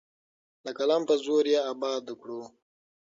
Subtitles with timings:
[0.65, 2.41] د قلم په زور یې اباده کړو.